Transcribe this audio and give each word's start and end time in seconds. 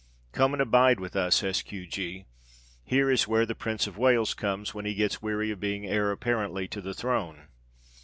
Come 0.31 0.53
and 0.53 0.61
abide 0.63 0.99
with 0.99 1.15
us, 1.15 1.43
S. 1.43 1.61
Q. 1.61 1.85
G. 1.85 2.25
Here 2.83 3.11
is 3.11 3.27
where 3.27 3.45
the 3.45 3.53
prince 3.53 3.85
of 3.85 3.99
Wales 3.99 4.33
comes 4.33 4.73
when 4.73 4.85
he 4.87 4.95
gets 4.95 5.21
weary 5.21 5.51
of 5.51 5.59
being 5.59 5.85
heir 5.85 6.09
apparently 6.11 6.67
to 6.69 6.81
the 6.81 6.95
throne. 6.95 7.49